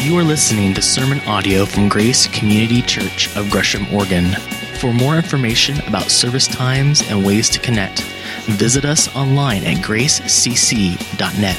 [0.00, 4.30] You are listening to sermon audio from Grace Community Church of Gresham, Oregon.
[4.78, 8.02] For more information about service times and ways to connect,
[8.46, 11.56] visit us online at gracecc.net.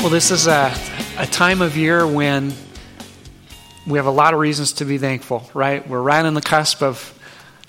[0.00, 0.72] Well, this is a,
[1.18, 2.52] a time of year when
[3.84, 5.86] we have a lot of reasons to be thankful, right?
[5.86, 6.98] We're right on the cusp of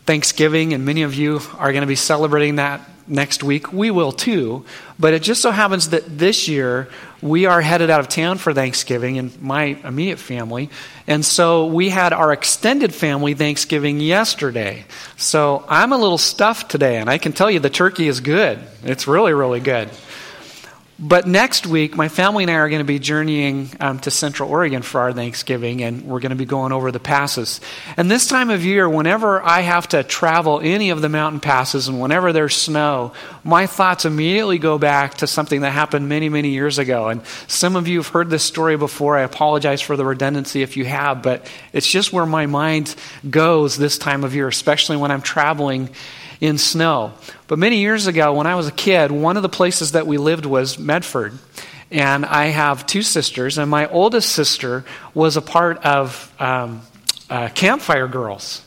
[0.05, 3.73] Thanksgiving, and many of you are going to be celebrating that next week.
[3.73, 4.65] We will too.
[4.99, 6.89] But it just so happens that this year
[7.21, 10.69] we are headed out of town for Thanksgiving and my immediate family.
[11.07, 14.85] And so we had our extended family Thanksgiving yesterday.
[15.17, 18.59] So I'm a little stuffed today, and I can tell you the turkey is good.
[18.83, 19.89] It's really, really good.
[21.01, 24.49] But next week, my family and I are going to be journeying um, to Central
[24.49, 27.61] Oregon for our Thanksgiving, and we're going to be going over the passes.
[27.95, 31.87] And this time of year, whenever I have to travel any of the mountain passes
[31.87, 33.13] and whenever there's snow,
[33.45, 37.07] my thoughts immediately go back to something that happened many, many years ago.
[37.07, 39.17] And some of you have heard this story before.
[39.17, 42.93] I apologize for the redundancy if you have, but it's just where my mind
[43.29, 45.91] goes this time of year, especially when I'm traveling
[46.41, 47.13] in snow.
[47.47, 50.17] But many years ago, when I was a kid, one of the places that we
[50.17, 51.33] lived was Medford.
[51.91, 56.81] And I have two sisters, and my oldest sister was a part of um,
[57.29, 58.63] uh, Campfire Girls,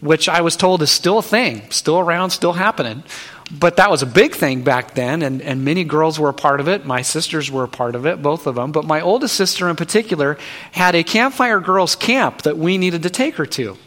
[0.00, 3.02] which I was told is still a thing, still around, still happening.
[3.50, 6.60] But that was a big thing back then, and, and many girls were a part
[6.60, 6.84] of it.
[6.84, 8.72] My sisters were a part of it, both of them.
[8.72, 10.36] But my oldest sister in particular
[10.72, 13.78] had a Campfire Girls camp that we needed to take her to.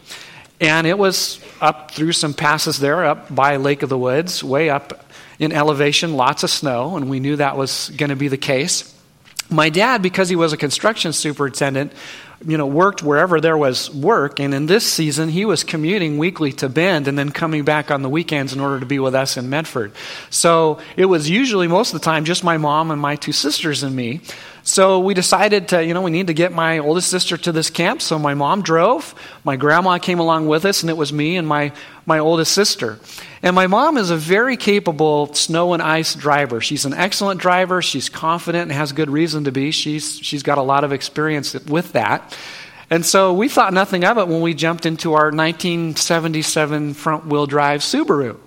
[0.62, 4.70] And it was up through some passes there, up by Lake of the Woods, way
[4.70, 5.04] up
[5.40, 8.88] in elevation, lots of snow, and we knew that was going to be the case.
[9.50, 11.92] My dad, because he was a construction superintendent,
[12.46, 16.52] you know, worked wherever there was work, and in this season he was commuting weekly
[16.52, 19.36] to Bend and then coming back on the weekends in order to be with us
[19.36, 19.90] in Medford.
[20.30, 23.82] So it was usually most of the time just my mom and my two sisters
[23.82, 24.20] and me.
[24.64, 27.68] So we decided to, you know, we need to get my oldest sister to this
[27.68, 28.00] camp.
[28.00, 31.48] So my mom drove, my grandma came along with us, and it was me and
[31.48, 31.72] my,
[32.06, 33.00] my oldest sister.
[33.42, 36.60] And my mom is a very capable snow and ice driver.
[36.60, 37.82] She's an excellent driver.
[37.82, 39.72] She's confident and has good reason to be.
[39.72, 42.36] She's, she's got a lot of experience with that.
[42.88, 47.46] And so we thought nothing of it when we jumped into our 1977 front wheel
[47.46, 48.38] drive Subaru.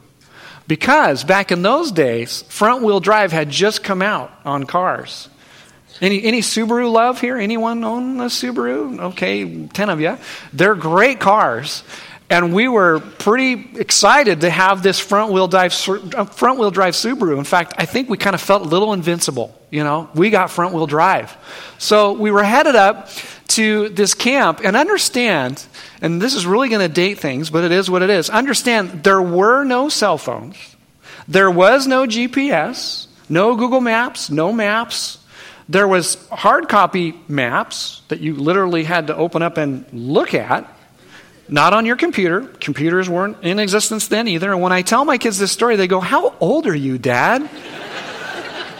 [0.67, 5.29] Because back in those days, front wheel drive had just come out on cars.
[6.01, 7.37] Any, any Subaru love here?
[7.37, 8.99] Anyone own a Subaru?
[8.99, 10.17] Okay, 10 of you.
[10.51, 11.83] They're great cars.
[12.29, 16.95] And we were pretty excited to have this front wheel drive, uh, front wheel drive
[16.95, 17.37] Subaru.
[17.37, 19.57] In fact, I think we kind of felt a little invincible.
[19.69, 21.37] You know, we got front wheel drive.
[21.77, 23.09] So we were headed up
[23.49, 25.63] to this camp and understand,
[26.01, 28.29] and this is really going to date things, but it is what it is.
[28.29, 30.57] Understand, there were no cell phones,
[31.27, 35.19] there was no GPS, no Google Maps, no maps,
[35.67, 40.71] there was hard copy maps that you literally had to open up and look at,
[41.47, 42.41] not on your computer.
[42.41, 44.51] Computers weren't in existence then either.
[44.51, 47.49] And when I tell my kids this story, they go, How old are you, Dad?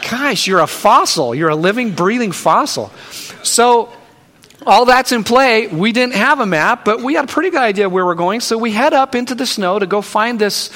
[0.10, 1.34] Gosh, you're a fossil.
[1.34, 2.92] You're a living, breathing fossil.
[3.42, 3.92] So,
[4.66, 5.68] all that's in play.
[5.68, 8.40] We didn't have a map, but we had a pretty good idea where we're going.
[8.40, 10.70] So, we head up into the snow to go find this,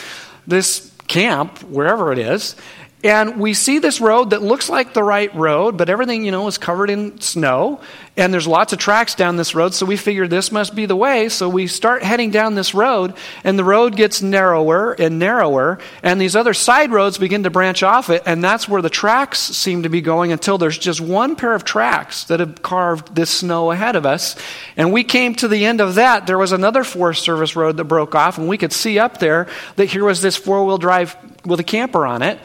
[0.47, 2.55] this camp, wherever it is.
[3.01, 6.47] And we see this road that looks like the right road, but everything, you know,
[6.47, 7.79] is covered in snow.
[8.17, 10.97] And there's lots of tracks down this road, so we figure this must be the
[10.97, 11.29] way.
[11.29, 13.13] So we start heading down this road,
[13.45, 17.83] and the road gets narrower and narrower, and these other side roads begin to branch
[17.83, 21.37] off it, and that's where the tracks seem to be going until there's just one
[21.37, 24.35] pair of tracks that have carved this snow ahead of us.
[24.75, 26.27] And we came to the end of that.
[26.27, 29.47] There was another Forest Service road that broke off, and we could see up there
[29.77, 32.37] that here was this four wheel drive with a camper on it.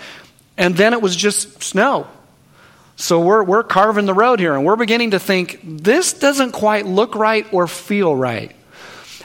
[0.56, 2.06] And then it was just snow.
[2.96, 6.86] So we're, we're carving the road here, and we're beginning to think this doesn't quite
[6.86, 8.54] look right or feel right.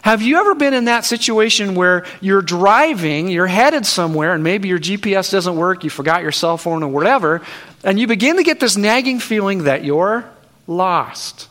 [0.01, 4.69] Have you ever been in that situation where you're driving, you're headed somewhere, and maybe
[4.69, 7.41] your GPS doesn't work, you forgot your cell phone or whatever,
[7.83, 10.25] and you begin to get this nagging feeling that you're
[10.65, 11.47] lost?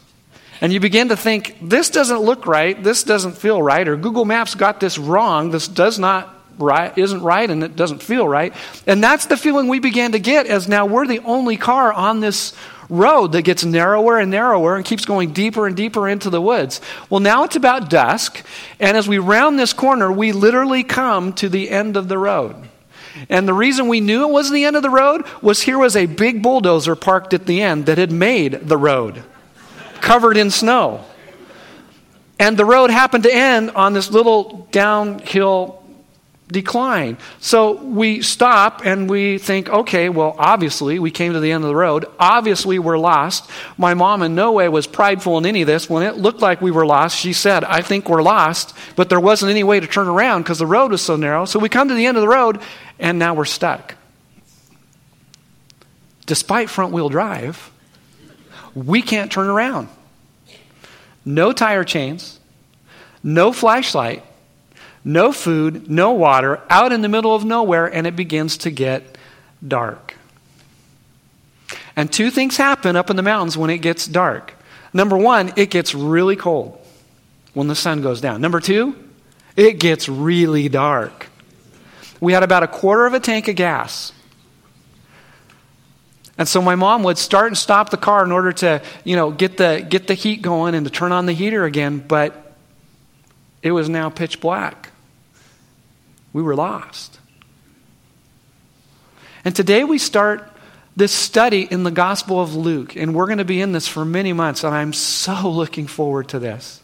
[0.61, 4.25] And you begin to think, this doesn't look right, this doesn't feel right, or Google
[4.25, 8.53] Maps got this wrong, this does not right, isn't right and it doesn't feel right.
[8.87, 12.21] And that's the feeling we began to get as now we're the only car on
[12.21, 12.55] this
[12.89, 16.81] road that gets narrower and narrower and keeps going deeper and deeper into the woods.
[17.11, 18.45] Well, now it's about dusk,
[18.81, 22.57] and as we round this corner, we literally come to the end of the road.
[23.29, 25.97] And the reason we knew it was the end of the road was here was
[25.97, 29.23] a big bulldozer parked at the end that had made the road,
[30.01, 31.05] covered in snow.
[32.39, 35.83] And the road happened to end on this little downhill
[36.51, 37.19] decline.
[37.41, 41.69] So we stop and we think, okay, well, obviously we came to the end of
[41.69, 42.07] the road.
[42.19, 43.49] Obviously we're lost.
[43.77, 45.91] My mom in no way was prideful in any of this.
[45.91, 49.21] When it looked like we were lost, she said, I think we're lost, but there
[49.21, 51.45] wasn't any way to turn around because the road was so narrow.
[51.45, 52.61] So we come to the end of the road
[52.99, 53.95] and now we're stuck.
[56.25, 57.71] Despite front wheel drive,
[58.75, 59.89] we can't turn around.
[61.25, 62.39] No tire chains,
[63.23, 64.25] no flashlight,
[65.05, 69.17] no food, no water, out in the middle of nowhere, and it begins to get
[69.67, 70.15] dark.
[71.97, 74.55] And two things happen up in the mountains when it gets dark.
[74.93, 76.81] Number one, it gets really cold
[77.55, 78.41] when the sun goes down.
[78.41, 78.97] Number two,
[79.57, 81.27] it gets really dark.
[82.21, 84.13] We had about a quarter of a tank of gas.
[86.39, 89.33] And so my mom would start and stop the car in order to, you know,
[89.33, 92.55] get the, get the heat going and to turn on the heater again, but
[93.61, 94.88] it was now pitch black.
[96.33, 97.19] We were lost.
[99.45, 100.53] And today we start
[100.97, 104.05] this study in the Gospel of Luke, and we're going to be in this for
[104.05, 106.83] many months, and I'm so looking forward to this.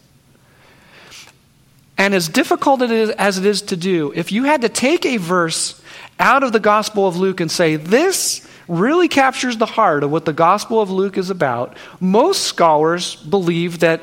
[1.97, 5.05] And as difficult it is, as it is to do, if you had to take
[5.05, 5.81] a verse
[6.19, 10.25] out of the Gospel of Luke and say, This really captures the heart of what
[10.25, 14.01] the Gospel of Luke is about, most scholars believe that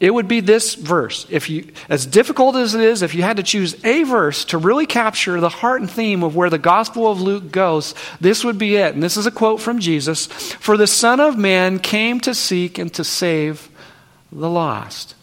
[0.00, 1.26] it would be this verse.
[1.28, 4.58] If you, as difficult as it is, if you had to choose a verse to
[4.58, 8.58] really capture the heart and theme of where the Gospel of Luke goes, this would
[8.58, 8.94] be it.
[8.94, 12.78] And this is a quote from Jesus For the Son of Man came to seek
[12.78, 13.68] and to save
[14.30, 15.16] the lost.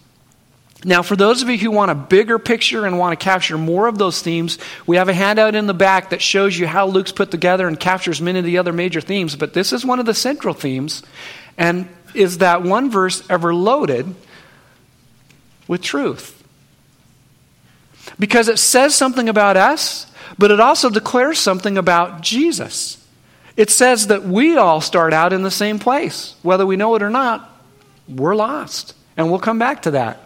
[0.84, 3.88] Now, for those of you who want a bigger picture and want to capture more
[3.88, 7.14] of those themes, we have a handout in the back that shows you how Luke's
[7.14, 9.36] put together and captures many of the other major themes.
[9.36, 11.02] But this is one of the central themes.
[11.58, 14.14] And is that one verse ever loaded
[15.68, 16.44] with truth?
[18.20, 20.08] Because it says something about us,
[20.38, 23.04] but it also declares something about Jesus.
[23.58, 26.36] It says that we all start out in the same place.
[26.42, 27.50] Whether we know it or not,
[28.08, 28.94] we're lost.
[29.18, 30.22] And we'll come back to that.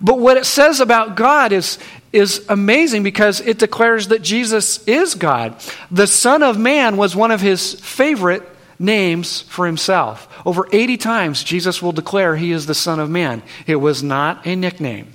[0.00, 1.78] But what it says about God is,
[2.12, 5.56] is amazing because it declares that Jesus is God.
[5.90, 8.42] The Son of Man was one of his favorite
[8.78, 10.28] names for himself.
[10.44, 13.42] Over 80 times, Jesus will declare he is the Son of Man.
[13.66, 15.12] It was not a nickname,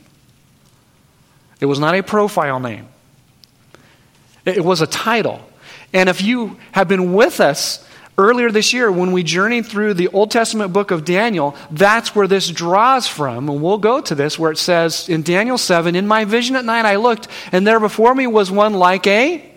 [1.60, 2.88] it was not a profile name,
[4.46, 5.42] it was a title.
[5.92, 7.84] And if you have been with us
[8.20, 12.28] earlier this year when we journeyed through the Old Testament book of Daniel, that's where
[12.28, 13.50] this draws from.
[13.50, 16.66] And we'll go to this where it says in Daniel 7 In my vision at
[16.66, 19.49] night I looked, and there before me was one like a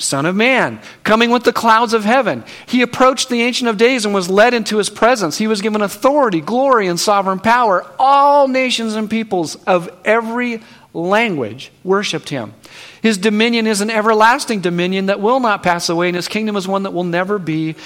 [0.00, 2.42] Son of Man, coming with the clouds of heaven.
[2.66, 5.36] He approached the Ancient of Days and was led into his presence.
[5.36, 7.86] He was given authority, glory, and sovereign power.
[7.98, 10.62] All nations and peoples of every
[10.94, 12.54] language worshiped him.
[13.02, 16.66] His dominion is an everlasting dominion that will not pass away, and his kingdom is
[16.66, 17.76] one that will never be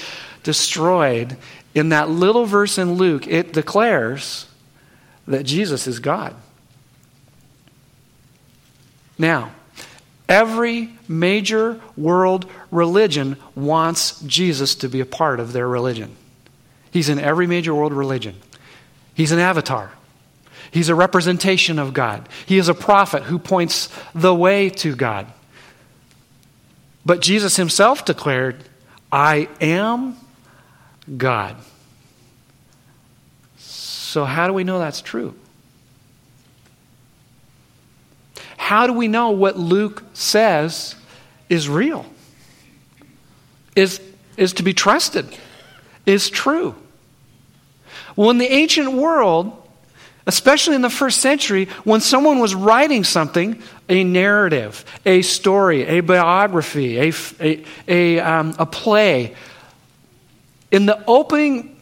[0.43, 1.35] destroyed.
[1.73, 4.47] In that little verse in Luke, it declares
[5.27, 6.33] that Jesus is God.
[9.17, 9.51] Now,
[10.27, 16.15] every major world religion wants Jesus to be a part of their religion.
[16.91, 18.35] He's in every major world religion.
[19.13, 19.91] He's an avatar.
[20.71, 22.27] He's a representation of God.
[22.45, 25.27] He is a prophet who points the way to God.
[27.05, 28.63] But Jesus himself declared,
[29.11, 30.17] I am
[31.17, 31.55] God.
[33.57, 35.35] So, how do we know that's true?
[38.65, 40.95] How do we know what Luke says
[41.49, 42.03] is real,
[43.75, 44.01] is,
[44.37, 45.27] is to be trusted,
[46.07, 46.73] is true?
[48.15, 49.55] Well, in the ancient world,
[50.25, 55.99] especially in the first century, when someone was writing something, a narrative, a story, a
[55.99, 59.35] biography, a, a, a, um, a play,
[60.71, 61.74] in the opening,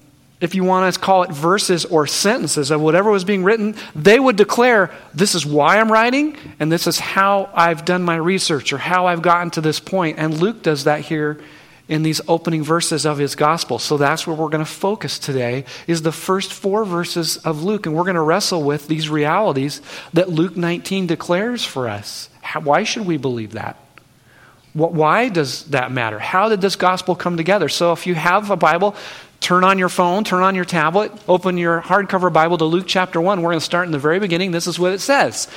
[0.44, 4.20] if you want to call it verses or sentences of whatever was being written, they
[4.20, 8.74] would declare, This is why I'm writing, and this is how I've done my research
[8.74, 10.20] or how I've gotten to this point.
[10.20, 11.40] And Luke does that here
[11.88, 13.78] in these opening verses of his gospel.
[13.78, 17.86] So that's where we're going to focus today is the first 4 verses of Luke
[17.86, 19.82] and we're going to wrestle with these realities
[20.14, 22.30] that Luke 19 declares for us.
[22.42, 23.78] How, why should we believe that?
[24.74, 26.18] Why does that matter?
[26.18, 27.70] How did this gospel come together?
[27.70, 28.96] So, if you have a Bible,
[29.44, 33.20] turn on your phone, turn on your tablet, open your hardcover Bible to Luke chapter
[33.20, 33.42] 1.
[33.42, 34.52] We're going to start in the very beginning.
[34.52, 35.48] This is what it says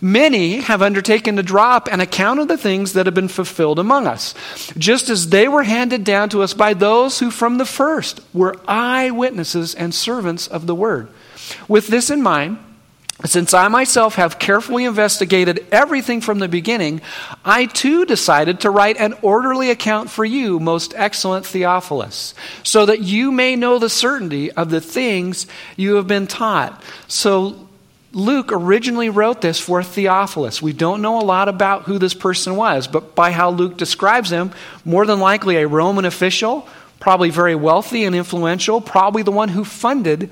[0.00, 3.78] Many have undertaken to draw up an account of the things that have been fulfilled
[3.78, 4.34] among us,
[4.76, 8.56] just as they were handed down to us by those who from the first were
[8.66, 11.08] eyewitnesses and servants of the word.
[11.68, 12.58] With this in mind,
[13.24, 17.00] Since I myself have carefully investigated everything from the beginning,
[17.44, 22.32] I too decided to write an orderly account for you, most excellent Theophilus,
[22.62, 26.80] so that you may know the certainty of the things you have been taught.
[27.08, 27.68] So
[28.12, 30.62] Luke originally wrote this for Theophilus.
[30.62, 34.30] We don't know a lot about who this person was, but by how Luke describes
[34.30, 34.52] him,
[34.84, 36.68] more than likely a Roman official,
[37.00, 40.30] probably very wealthy and influential, probably the one who funded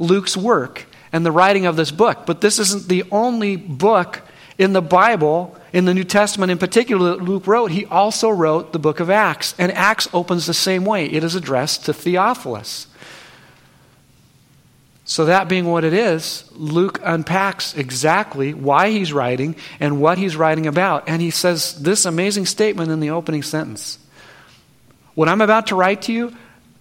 [0.00, 2.26] Luke's work and the writing of this book.
[2.26, 4.20] But this isn't the only book
[4.58, 7.70] in the Bible, in the New Testament in particular, that Luke wrote.
[7.70, 9.54] He also wrote the book of Acts.
[9.56, 12.88] And Acts opens the same way it is addressed to Theophilus.
[15.04, 20.34] So, that being what it is, Luke unpacks exactly why he's writing and what he's
[20.34, 21.08] writing about.
[21.08, 24.00] And he says this amazing statement in the opening sentence
[25.14, 26.34] What I'm about to write to you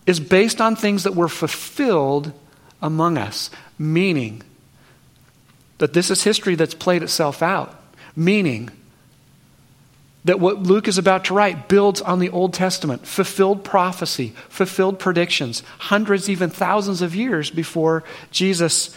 [0.07, 2.33] is based on things that were fulfilled
[2.83, 4.41] among us meaning
[5.77, 7.75] that this is history that's played itself out,
[8.15, 8.69] meaning
[10.25, 14.97] that what Luke is about to write builds on the Old Testament, fulfilled prophecy, fulfilled
[14.99, 18.95] predictions, hundreds, even thousands of years before Jesus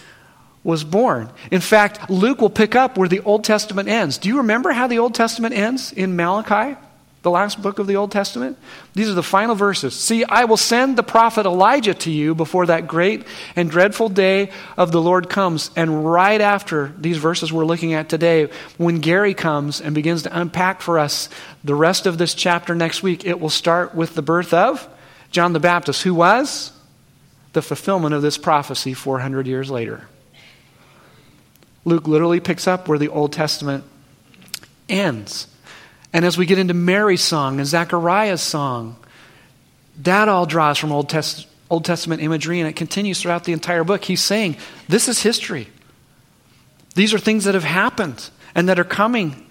[0.63, 1.31] was born.
[1.51, 4.19] In fact, Luke will pick up where the Old Testament ends.
[4.19, 6.79] Do you remember how the Old Testament ends in Malachi?
[7.27, 8.57] The last book of the Old Testament?
[8.95, 9.97] These are the final verses.
[9.97, 14.53] See, I will send the prophet Elijah to you before that great and dreadful day
[14.77, 15.73] of the Lord comes.
[15.75, 20.41] And right after these verses we're looking at today, when Gary comes and begins to
[20.41, 21.29] unpack for us
[21.65, 24.89] the rest of this chapter next week, it will start with the birth of
[25.33, 26.71] John the Baptist, who was
[27.55, 30.07] the fulfillment of this prophecy 400 years later.
[31.85, 33.83] Luke literally picks up where the Old Testament
[34.89, 35.49] ends.
[36.17, 38.97] And as we get into Mary's song and Zechariah's song,
[39.99, 43.85] that all draws from Old, Test- Old Testament imagery and it continues throughout the entire
[43.85, 44.03] book.
[44.03, 44.57] He's saying,
[44.89, 45.69] This is history.
[46.95, 49.47] These are things that have happened and that are coming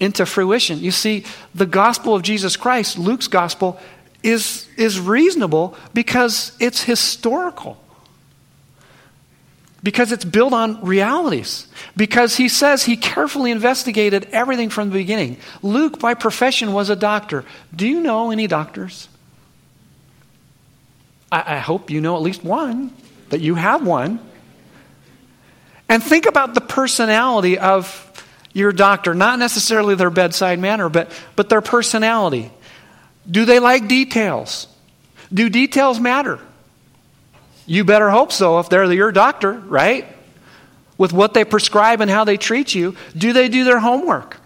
[0.00, 0.78] into fruition.
[0.78, 3.78] You see, the gospel of Jesus Christ, Luke's gospel,
[4.22, 7.78] is, is reasonable because it's historical
[9.82, 11.68] because it's built on realities.
[11.96, 15.36] Because he says he carefully investigated everything from the beginning.
[15.62, 17.44] Luke, by profession, was a doctor.
[17.74, 19.08] Do you know any doctors?
[21.30, 22.92] I, I hope you know at least one,
[23.28, 24.20] that you have one.
[25.88, 28.04] And think about the personality of
[28.52, 32.50] your doctor, not necessarily their bedside manner, but, but their personality.
[33.30, 34.66] Do they like details?
[35.32, 36.40] Do details matter?
[37.68, 40.06] You better hope so if they're your doctor, right?
[40.96, 44.40] With what they prescribe and how they treat you, do they do their homework?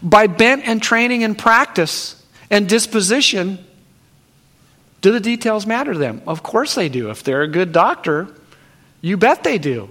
[0.00, 3.58] By bent and training and practice and disposition,
[5.00, 6.22] do the details matter to them?
[6.26, 7.10] Of course they do.
[7.10, 8.28] If they're a good doctor,
[9.00, 9.90] you bet they do.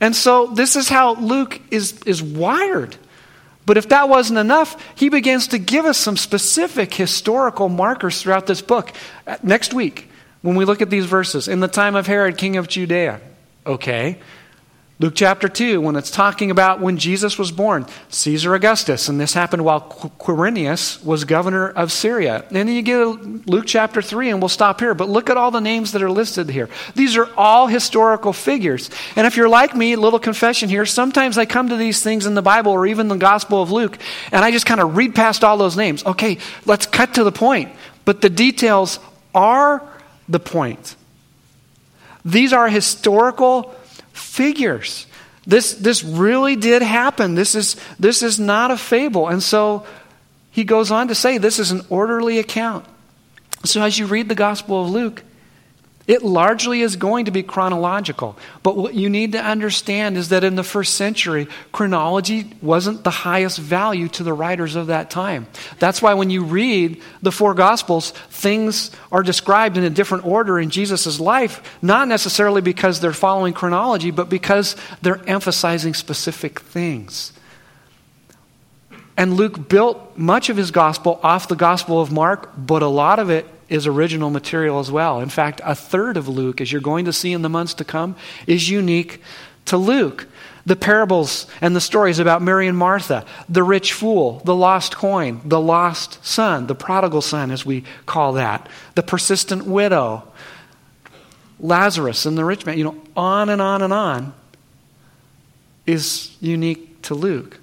[0.00, 2.96] And so this is how Luke is, is wired.
[3.66, 8.46] But if that wasn't enough, he begins to give us some specific historical markers throughout
[8.46, 8.92] this book.
[9.42, 10.08] Next week,
[10.42, 11.48] when we look at these verses.
[11.48, 13.20] In the time of Herod, king of Judea.
[13.64, 14.18] Okay.
[15.02, 19.34] Luke chapter 2, when it's talking about when Jesus was born, Caesar Augustus, and this
[19.34, 22.44] happened while Quirinius was governor of Syria.
[22.46, 24.94] And then you get Luke chapter 3, and we'll stop here.
[24.94, 26.68] But look at all the names that are listed here.
[26.94, 28.90] These are all historical figures.
[29.16, 32.34] And if you're like me, little confession here, sometimes I come to these things in
[32.34, 33.98] the Bible or even the Gospel of Luke,
[34.30, 36.06] and I just kind of read past all those names.
[36.06, 37.72] Okay, let's cut to the point.
[38.04, 39.00] But the details
[39.34, 39.82] are
[40.28, 40.96] the point.
[42.24, 43.74] These are historical
[44.12, 45.06] figures.
[45.46, 47.34] This, this really did happen.
[47.34, 49.28] This is, this is not a fable.
[49.28, 49.86] And so
[50.50, 52.86] he goes on to say this is an orderly account.
[53.64, 55.22] So as you read the Gospel of Luke,
[56.12, 58.36] it largely is going to be chronological.
[58.62, 63.10] But what you need to understand is that in the first century, chronology wasn't the
[63.10, 65.46] highest value to the writers of that time.
[65.78, 70.60] That's why when you read the four Gospels, things are described in a different order
[70.60, 77.32] in Jesus' life, not necessarily because they're following chronology, but because they're emphasizing specific things.
[79.16, 83.18] And Luke built much of his gospel off the Gospel of Mark, but a lot
[83.18, 85.20] of it is original material as well.
[85.20, 87.84] In fact, a third of Luke, as you're going to see in the months to
[87.84, 88.14] come,
[88.46, 89.22] is unique
[89.64, 90.26] to Luke.
[90.66, 95.40] The parables and the stories about Mary and Martha, the rich fool, the lost coin,
[95.44, 100.28] the lost son, the prodigal son, as we call that, the persistent widow,
[101.58, 104.34] Lazarus and the rich man, you know, on and on and on,
[105.86, 107.58] is unique to Luke.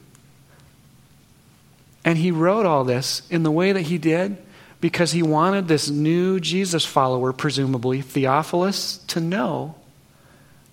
[2.04, 4.38] And he wrote all this in the way that he did
[4.82, 9.76] because he wanted this new Jesus follower, presumably Theophilus, to know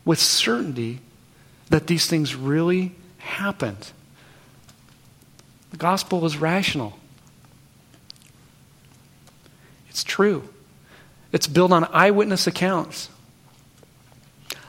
[0.05, 1.01] with certainty
[1.71, 3.91] that these things really happened.
[5.73, 6.97] The gospel is rational.
[9.89, 10.49] It's true.
[11.33, 13.09] It's built on eyewitness accounts.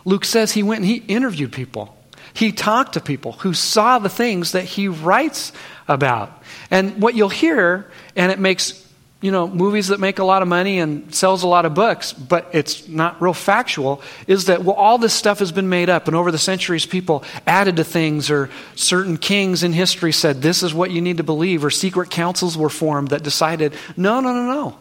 [0.06, 1.96] Luke says he went and he interviewed people.
[2.34, 5.52] He talked to people who saw the things that he writes
[5.88, 6.44] about.
[6.72, 8.87] And what you'll hear, and it makes
[9.20, 12.14] you know, movies that make a lot of money and sells a lot of books,
[12.14, 16.08] but it's not real factual, is that, well, all this stuff has been made up,
[16.08, 20.62] and over the centuries, people added to things, or certain kings in history said, this
[20.62, 24.34] is what you need to believe, or secret councils were formed that decided, no, no,
[24.34, 24.78] no, no.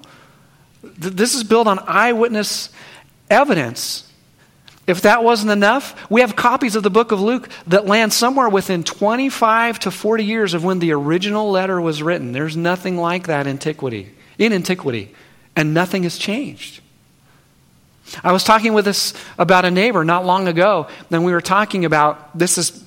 [0.99, 2.69] This is built on eyewitness
[3.31, 4.03] evidence.
[4.87, 8.49] If that wasn't enough, we have copies of the book of Luke that land somewhere
[8.49, 12.33] within 25 to 40 years of when the original letter was written.
[12.33, 15.15] There's nothing like that antiquity, in antiquity,
[15.55, 16.81] and nothing has changed.
[18.23, 21.85] I was talking with this about a neighbor not long ago, and we were talking
[21.85, 22.85] about this is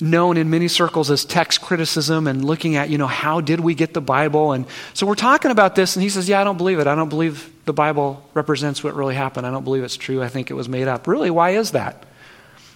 [0.00, 3.74] known in many circles as text criticism and looking at, you know, how did we
[3.74, 4.52] get the Bible?
[4.52, 6.86] And so we're talking about this, and he says, Yeah, I don't believe it.
[6.86, 9.46] I don't believe the Bible represents what really happened.
[9.46, 10.22] I don't believe it's true.
[10.22, 11.06] I think it was made up.
[11.06, 12.04] Really, why is that?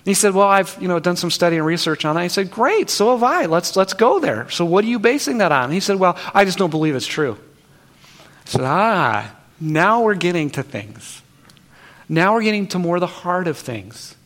[0.04, 2.22] he said, Well, I've you know, done some study and research on that.
[2.22, 3.46] He said, Great, so have I.
[3.46, 4.48] Let's, let's go there.
[4.50, 5.70] So what are you basing that on?
[5.70, 7.38] he said, Well, I just don't believe it's true.
[8.50, 11.22] Said, Ah, now we're getting to things.
[12.08, 14.16] Now we're getting to more the heart of things.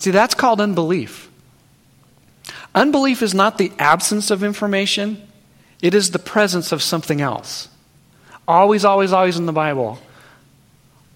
[0.00, 1.30] See, that's called unbelief.
[2.74, 5.22] Unbelief is not the absence of information,
[5.80, 7.68] it is the presence of something else.
[8.48, 10.00] Always, always, always in the Bible.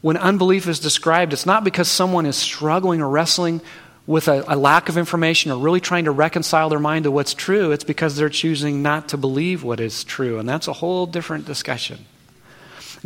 [0.00, 3.62] When unbelief is described, it's not because someone is struggling or wrestling
[4.06, 7.35] with a, a, lack of information or really trying to reconcile their mind to what's
[7.35, 7.71] true.
[7.71, 10.38] It's because they're choosing not to believe what is true.
[10.38, 12.04] And that's a whole different discussion.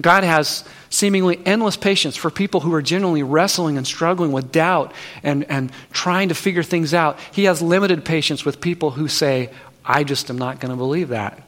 [0.00, 4.92] God has seemingly endless patience for people who are genuinely wrestling and struggling with doubt
[5.22, 7.18] and, and trying to figure things out.
[7.32, 9.50] He has limited patience with people who say,
[9.84, 11.42] I just am not going to believe that.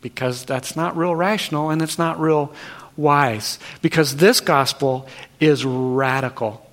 [0.00, 2.52] Because that's not real rational and it's not real
[2.96, 3.58] wise.
[3.82, 5.08] Because this gospel
[5.40, 6.67] is radical.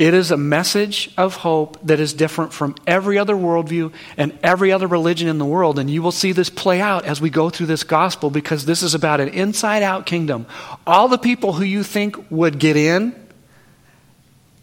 [0.00, 4.72] It is a message of hope that is different from every other worldview and every
[4.72, 5.78] other religion in the world.
[5.78, 8.82] And you will see this play out as we go through this gospel because this
[8.82, 10.46] is about an inside out kingdom.
[10.86, 13.14] All the people who you think would get in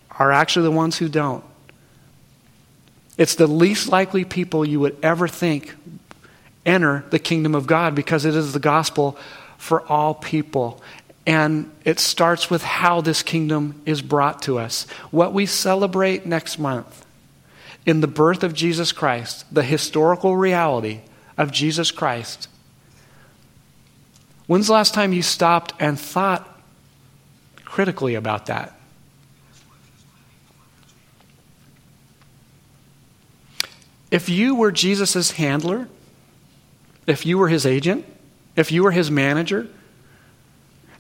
[0.10, 1.44] are actually the ones who don't.
[3.16, 5.76] It's the least likely people you would ever think
[6.66, 9.16] enter the kingdom of God because it is the gospel
[9.60, 10.82] for all people.
[11.28, 14.90] And it starts with how this kingdom is brought to us.
[15.12, 17.06] What we celebrate next month
[17.86, 21.02] in the birth of Jesus Christ, the historical reality
[21.38, 22.48] of Jesus Christ.
[24.48, 26.62] When's the last time you stopped and thought
[27.66, 28.74] critically about that?
[34.10, 35.90] If you were Jesus' handler,
[37.06, 38.06] if you were his agent,
[38.56, 39.68] if you were his manager,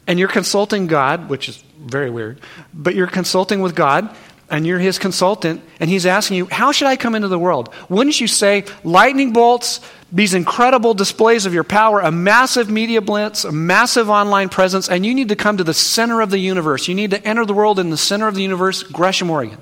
[0.08, 2.39] and you're consulting God, which is very weird,
[2.74, 4.15] but you're consulting with God
[4.50, 7.74] and you're his consultant, and he's asking you, How should I come into the world?
[7.89, 13.43] Wouldn't you say, lightning bolts, these incredible displays of your power, a massive media blitz,
[13.43, 16.88] a massive online presence, and you need to come to the center of the universe.
[16.88, 19.62] You need to enter the world in the center of the universe, Gresham, Oregon.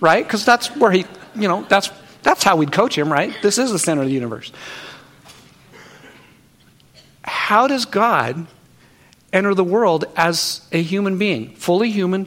[0.00, 0.26] Right?
[0.26, 1.90] Because that's where he, you know, that's,
[2.22, 3.32] that's how we'd coach him, right?
[3.42, 4.50] This is the center of the universe.
[7.22, 8.46] How does God
[9.36, 12.26] enter the world as a human being, fully human,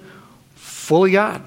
[0.56, 1.44] fully God.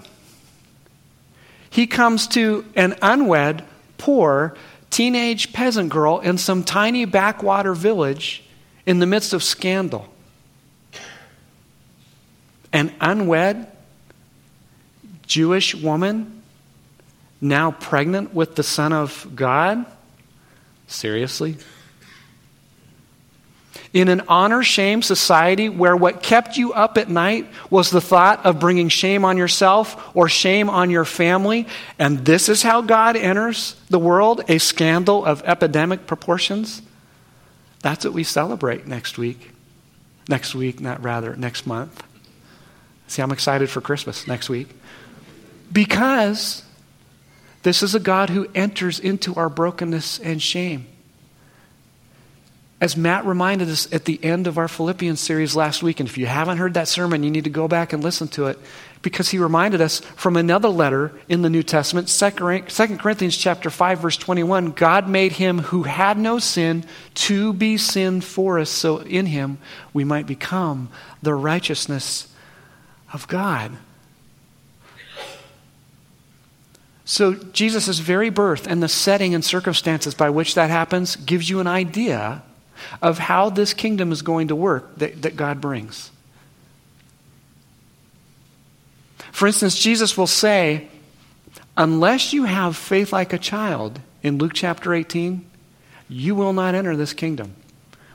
[1.71, 3.65] He comes to an unwed,
[3.97, 4.55] poor,
[4.91, 8.45] teenage peasant girl in some tiny backwater village
[8.85, 10.07] in the midst of scandal.
[12.73, 13.69] An unwed
[15.27, 16.43] Jewish woman,
[17.41, 19.87] now pregnant with the Son of God?
[20.89, 21.57] Seriously?
[23.93, 28.45] In an honor shame society where what kept you up at night was the thought
[28.45, 31.67] of bringing shame on yourself or shame on your family,
[31.99, 36.83] and this is how God enters the world a scandal of epidemic proportions,
[37.81, 39.51] that's what we celebrate next week.
[40.29, 42.03] Next week, not rather, next month.
[43.09, 44.69] See, I'm excited for Christmas next week.
[45.73, 46.63] Because
[47.63, 50.87] this is a God who enters into our brokenness and shame.
[52.83, 56.19] As Matt reminded us at the end of our Philippians series last week, and if
[56.19, 58.59] you haven't heard that sermon, you need to go back and listen to it,
[59.03, 62.31] because he reminded us from another letter in the New Testament, 2
[62.97, 68.21] Corinthians chapter 5, verse 21, God made him who had no sin to be sin
[68.21, 69.59] for us, so in him
[69.93, 70.89] we might become
[71.23, 72.35] the righteousness
[73.13, 73.71] of God.
[77.05, 81.61] So, Jesus' very birth and the setting and circumstances by which that happens gives you
[81.61, 82.43] an idea
[83.01, 86.11] of how this kingdom is going to work that, that God brings.
[89.33, 90.89] For instance, Jesus will say,
[91.77, 95.45] Unless you have faith like a child, in Luke chapter 18,
[96.09, 97.55] you will not enter this kingdom.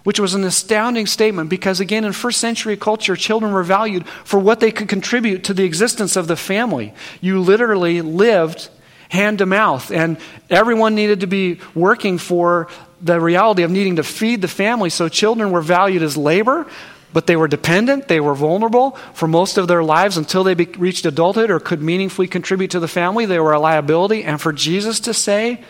[0.03, 4.39] Which was an astounding statement because, again, in first century culture, children were valued for
[4.39, 6.93] what they could contribute to the existence of the family.
[7.19, 8.69] You literally lived
[9.09, 10.17] hand to mouth, and
[10.49, 12.67] everyone needed to be working for
[13.01, 14.89] the reality of needing to feed the family.
[14.89, 16.67] So children were valued as labor,
[17.13, 20.65] but they were dependent, they were vulnerable for most of their lives until they be-
[20.77, 23.25] reached adulthood or could meaningfully contribute to the family.
[23.25, 24.23] They were a liability.
[24.23, 25.63] And for Jesus to say,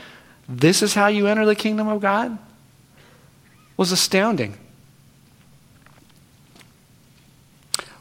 [0.50, 2.38] This is how you enter the kingdom of God,
[3.76, 4.58] was astounding.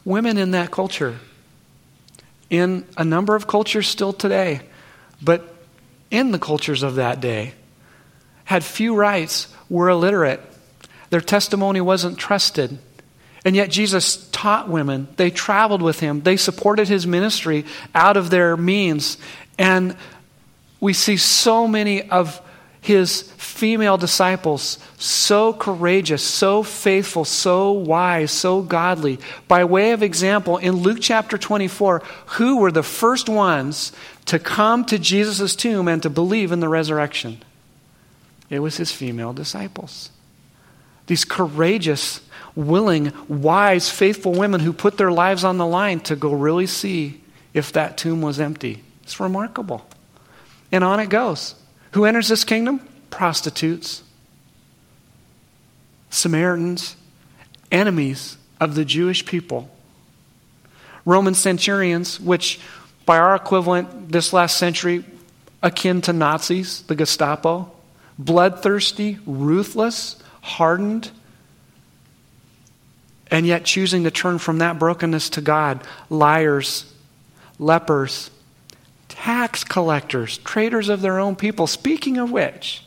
[0.03, 1.19] Women in that culture,
[2.49, 4.61] in a number of cultures still today,
[5.21, 5.55] but
[6.11, 7.53] in the cultures of that day,
[8.45, 10.41] had few rights, were illiterate.
[11.09, 12.77] Their testimony wasn't trusted.
[13.43, 15.07] And yet Jesus taught women.
[15.17, 16.21] They traveled with him.
[16.21, 19.17] They supported his ministry out of their means.
[19.57, 19.95] And
[20.79, 22.41] we see so many of
[22.81, 29.19] his female disciples so courageous, so faithful, so wise, so godly.
[29.47, 33.91] By way of example, in Luke chapter 24, who were the first ones
[34.27, 37.43] to come to Jesus' tomb and to believe in the resurrection?
[38.49, 40.11] It was his female disciples.
[41.07, 42.21] These courageous,
[42.55, 47.21] willing, wise, faithful women who put their lives on the line to go really see
[47.53, 48.83] if that tomb was empty.
[49.03, 49.87] It's remarkable.
[50.71, 51.55] And on it goes.
[51.93, 52.87] Who enters this kingdom?
[53.09, 54.03] Prostitutes,
[56.09, 56.97] Samaritans,
[57.71, 59.69] enemies of the Jewish people,
[61.05, 62.59] Roman centurions, which
[63.07, 65.03] by our equivalent this last century,
[65.63, 67.71] akin to Nazis, the Gestapo,
[68.19, 71.09] bloodthirsty, ruthless, hardened,
[73.31, 76.93] and yet choosing to turn from that brokenness to God, liars,
[77.57, 78.29] lepers,
[79.07, 81.65] tax collectors, traitors of their own people.
[81.65, 82.83] Speaking of which,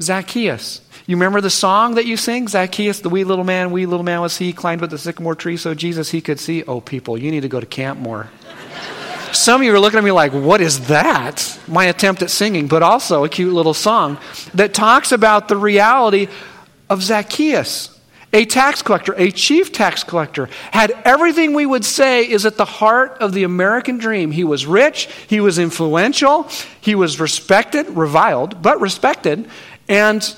[0.00, 0.80] Zacchaeus.
[1.06, 2.48] You remember the song that you sing?
[2.48, 5.56] Zacchaeus, the wee little man, wee little man was he, climbed up the sycamore tree
[5.56, 6.62] so Jesus he could see.
[6.64, 8.28] Oh, people, you need to go to camp more.
[9.32, 11.58] Some of you are looking at me like, what is that?
[11.68, 14.18] My attempt at singing, but also a cute little song
[14.54, 16.28] that talks about the reality
[16.88, 17.98] of Zacchaeus,
[18.32, 22.64] a tax collector, a chief tax collector, had everything we would say is at the
[22.64, 24.30] heart of the American dream.
[24.30, 26.48] He was rich, he was influential,
[26.80, 29.48] he was respected, reviled, but respected,
[29.88, 30.34] and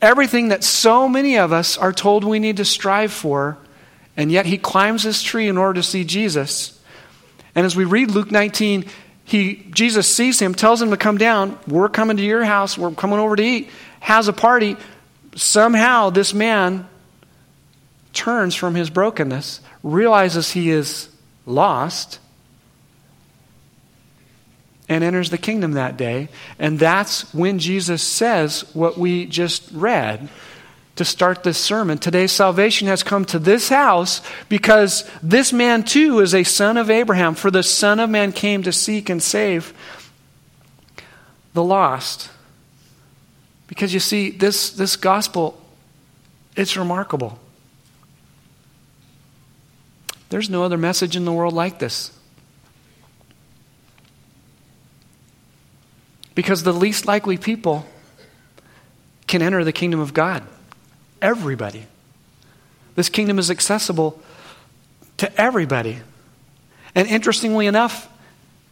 [0.00, 3.58] everything that so many of us are told we need to strive for,
[4.16, 6.80] and yet he climbs this tree in order to see Jesus.
[7.54, 8.84] And as we read Luke 19,
[9.24, 11.58] he, Jesus sees him, tells him to come down.
[11.66, 12.78] We're coming to your house.
[12.78, 13.70] We're coming over to eat.
[13.98, 14.76] Has a party.
[15.34, 16.86] Somehow, this man
[18.12, 21.08] turns from his brokenness, realizes he is
[21.44, 22.20] lost,
[24.88, 26.28] and enters the kingdom that day.
[26.58, 30.28] And that's when Jesus says what we just read
[30.96, 31.98] to start this sermon.
[31.98, 36.90] Today's salvation has come to this house because this man too is a son of
[36.90, 37.34] Abraham.
[37.34, 39.74] For the Son of Man came to seek and save
[41.52, 42.30] the lost.
[43.66, 45.60] Because you see, this, this gospel,
[46.54, 47.38] it's remarkable.
[50.28, 52.15] There's no other message in the world like this.
[56.36, 57.84] Because the least likely people
[59.26, 60.44] can enter the kingdom of God
[61.20, 61.86] everybody.
[62.94, 64.20] This kingdom is accessible
[65.16, 65.98] to everybody.
[66.94, 68.08] And interestingly enough,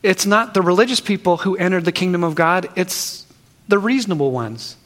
[0.03, 3.27] it's not the religious people who entered the kingdom of God, it's
[3.67, 4.77] the reasonable ones,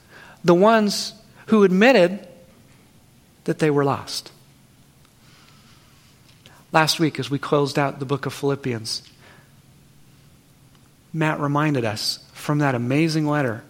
[0.45, 1.12] the ones
[1.47, 2.27] who admitted
[3.45, 4.31] that they were lost.
[6.71, 9.03] Last week, as we closed out the book of Philippians,
[11.12, 13.62] Matt reminded us from that amazing letter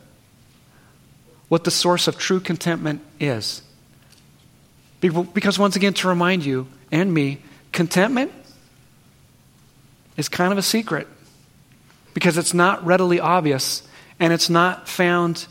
[1.48, 3.62] what the source of true contentment is.
[5.00, 7.38] Because, once again, to remind you and me,
[7.72, 8.32] contentment
[10.16, 11.06] is kind of a secret
[12.12, 13.82] because it's not readily obvious
[14.20, 15.46] and it's not found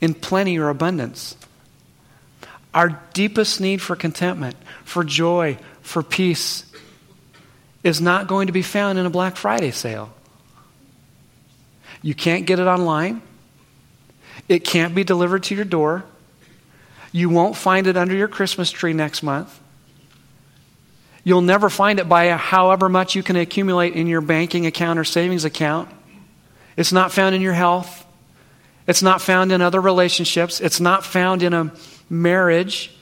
[0.00, 1.36] in plenty or abundance.
[2.72, 6.64] Our deepest need for contentment, for joy, for peace
[7.84, 10.12] is not going to be found in a Black Friday sale.
[12.02, 13.22] You can't get it online.
[14.48, 16.04] It can't be delivered to your door.
[17.12, 19.58] You won't find it under your Christmas tree next month.
[21.22, 25.04] You'll never find it by however much you can accumulate in your banking account or
[25.04, 25.88] savings account.
[26.76, 28.06] It's not found in your health.
[28.86, 30.60] It's not found in other relationships.
[30.60, 31.72] It's not found in a
[32.08, 32.96] marriage.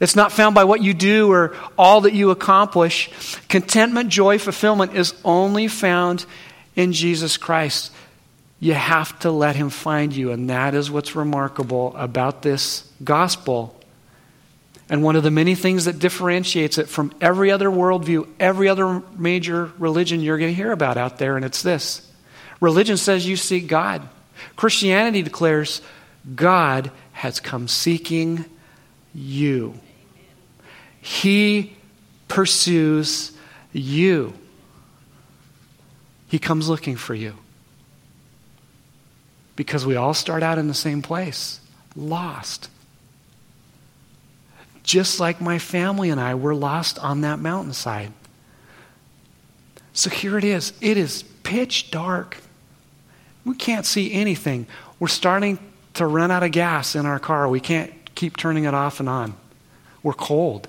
[0.00, 3.10] It's not found by what you do or all that you accomplish.
[3.48, 6.24] Contentment, joy, fulfillment is only found
[6.78, 7.92] in Jesus Christ.
[8.60, 13.78] You have to let Him find you, and that is what's remarkable about this gospel.
[14.88, 19.02] And one of the many things that differentiates it from every other worldview, every other
[19.16, 22.10] major religion you're going to hear about out there, and it's this
[22.60, 24.08] religion says you seek God.
[24.56, 25.82] Christianity declares
[26.34, 28.44] God has come seeking
[29.12, 29.74] you.
[31.00, 31.76] He
[32.28, 33.32] pursues
[33.72, 34.32] you.
[36.28, 37.34] He comes looking for you.
[39.56, 41.60] Because we all start out in the same place
[41.96, 42.70] lost.
[44.84, 48.12] Just like my family and I were lost on that mountainside.
[49.92, 50.72] So here it is.
[50.80, 52.38] It is pitch dark.
[53.44, 54.66] We can't see anything.
[55.00, 55.58] We're starting
[55.94, 57.48] to run out of gas in our car.
[57.48, 59.34] We can't keep turning it off and on.
[60.02, 60.68] We're cold.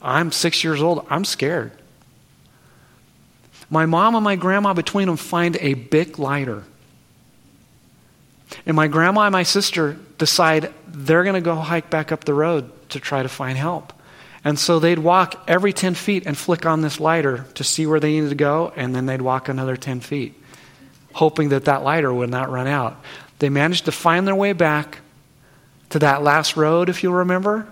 [0.00, 1.06] I'm six years old.
[1.10, 1.72] I'm scared.
[3.72, 6.64] My mom and my grandma, between them, find a big lighter.
[8.66, 12.34] And my grandma and my sister decide they're going to go hike back up the
[12.34, 13.94] road to try to find help.
[14.44, 17.98] And so they'd walk every 10 feet and flick on this lighter to see where
[17.98, 20.34] they needed to go, and then they'd walk another 10 feet,
[21.14, 23.02] hoping that that lighter would not run out.
[23.38, 24.98] They managed to find their way back
[25.88, 27.66] to that last road, if you'll remember,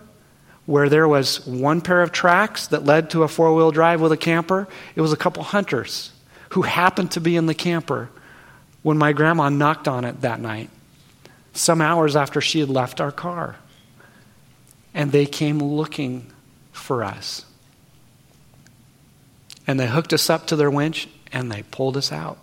[0.71, 4.13] where there was one pair of tracks that led to a four wheel drive with
[4.13, 4.69] a camper.
[4.95, 6.13] It was a couple hunters
[6.51, 8.09] who happened to be in the camper
[8.83, 10.71] when my grandma knocked on it that night,
[11.53, 13.57] some hours after she had left our car.
[14.95, 16.31] And they came looking
[16.71, 17.45] for us.
[19.67, 22.39] And they hooked us up to their winch and they pulled us out.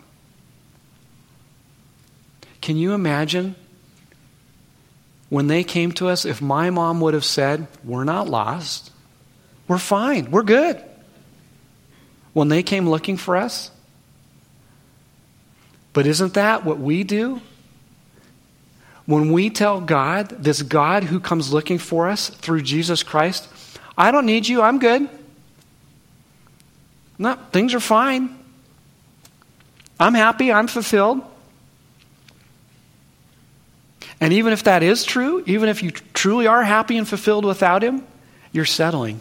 [2.60, 3.56] Can you imagine
[5.30, 8.92] when they came to us, if my mom would have said, We're not lost,
[9.68, 10.82] we're fine, we're good.
[12.34, 13.72] When they came looking for us,
[15.94, 17.42] but isn't that what we do?
[19.08, 23.48] When we tell God, this God who comes looking for us through Jesus Christ,
[23.98, 25.10] I don't need you, I'm good.
[27.18, 28.38] No, things are fine.
[30.00, 31.22] I'm happy, I'm fulfilled.
[34.20, 37.84] And even if that is true, even if you truly are happy and fulfilled without
[37.84, 38.06] Him,
[38.52, 39.20] you're settling.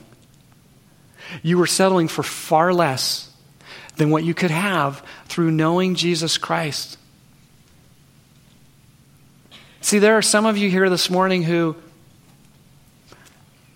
[1.42, 3.30] You were settling for far less
[3.96, 6.98] than what you could have through knowing Jesus Christ.
[9.80, 11.76] See, there are some of you here this morning who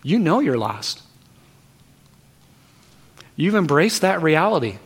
[0.02, 1.02] you know you're lost.
[3.36, 4.78] You've embraced that reality.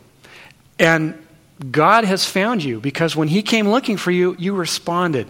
[0.77, 1.21] And
[1.71, 5.27] God has found you because when He came looking for you, you responded.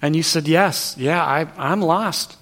[0.00, 2.36] And you said, Yes, yeah, I, I'm lost.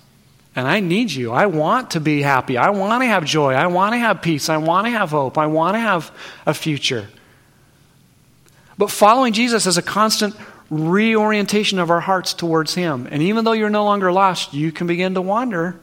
[0.55, 1.33] And I need you.
[1.33, 2.57] I want to be happy.
[2.57, 3.53] I want to have joy.
[3.53, 4.49] I want to have peace.
[4.49, 5.37] I want to have hope.
[5.37, 6.11] I want to have
[6.47, 7.09] a future.
[8.79, 10.35] But following Jesus is a constant
[10.71, 13.07] reorientation of our hearts towards Him.
[13.11, 15.79] And even though you're no longer lost, you can begin to wander.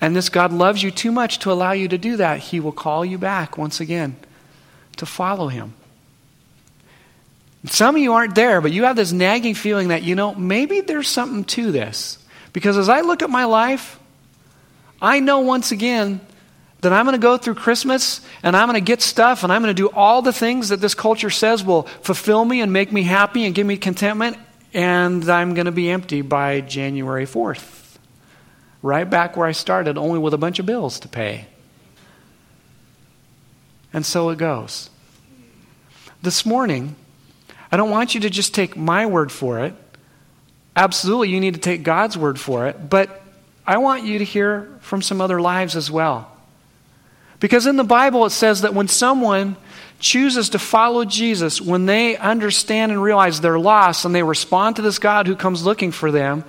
[0.00, 2.38] And this God loves you too much to allow you to do that.
[2.38, 4.16] He will call you back once again
[4.96, 5.74] to follow Him.
[7.66, 10.80] Some of you aren't there, but you have this nagging feeling that, you know, maybe
[10.80, 12.18] there's something to this.
[12.52, 13.98] Because as I look at my life,
[15.00, 16.20] I know once again
[16.80, 19.62] that I'm going to go through Christmas and I'm going to get stuff and I'm
[19.62, 22.90] going to do all the things that this culture says will fulfill me and make
[22.90, 24.38] me happy and give me contentment,
[24.72, 27.98] and I'm going to be empty by January 4th.
[28.82, 31.46] Right back where I started, only with a bunch of bills to pay.
[33.92, 34.88] And so it goes.
[36.22, 36.96] This morning,
[37.72, 39.74] I don't want you to just take my word for it.
[40.74, 42.90] Absolutely, you need to take God's word for it.
[42.90, 43.22] But
[43.66, 46.30] I want you to hear from some other lives as well.
[47.38, 49.56] Because in the Bible, it says that when someone
[49.98, 54.82] chooses to follow Jesus, when they understand and realize they're lost and they respond to
[54.82, 56.44] this God who comes looking for them,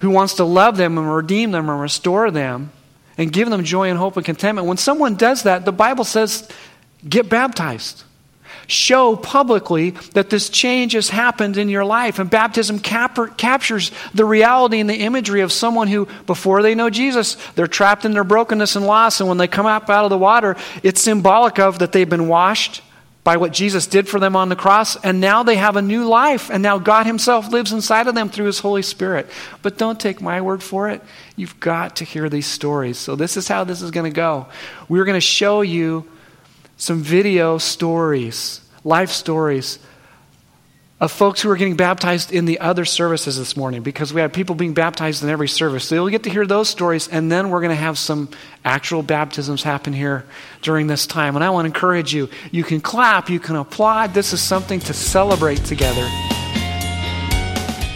[0.00, 2.70] who wants to love them and redeem them and restore them
[3.16, 6.48] and give them joy and hope and contentment, when someone does that, the Bible says,
[7.08, 8.04] get baptized
[8.68, 12.20] show publicly that this change has happened in your life.
[12.20, 16.90] And baptism cap- captures the reality and the imagery of someone who, before they know
[16.90, 19.20] Jesus, they're trapped in their brokenness and loss.
[19.20, 22.28] And when they come up out of the water, it's symbolic of that they've been
[22.28, 22.82] washed
[23.24, 26.08] by what Jesus did for them on the cross, and now they have a new
[26.08, 29.28] life, and now God Himself lives inside of them through His Holy Spirit.
[29.60, 31.02] But don't take my word for it.
[31.36, 32.96] You've got to hear these stories.
[32.96, 34.46] So, this is how this is going to go.
[34.88, 36.08] We're going to show you
[36.78, 39.78] some video stories, life stories
[41.00, 44.32] of folks who are getting baptized in the other services this morning because we have
[44.32, 45.84] people being baptized in every service.
[45.84, 48.28] So you'll get to hear those stories, and then we're going to have some
[48.64, 50.24] actual baptisms happen here
[50.62, 51.36] during this time.
[51.36, 54.14] And I want to encourage you you can clap, you can applaud.
[54.14, 56.06] This is something to celebrate together.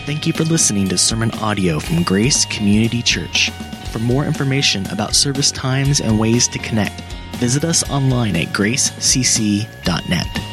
[0.04, 3.50] Thank you for listening to sermon audio from Grace Community Church.
[3.92, 7.02] For more information about service times and ways to connect,
[7.36, 10.51] visit us online at gracecc.net.